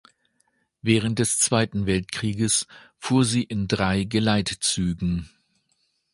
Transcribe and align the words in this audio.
Während 0.81 1.19
des 1.19 1.37
Zweiten 1.37 1.85
Weltkrieges 1.85 2.65
fuhr 2.97 3.23
sie 3.23 3.43
in 3.43 3.67
drei 3.67 4.03
Geleitzügen. 4.03 5.29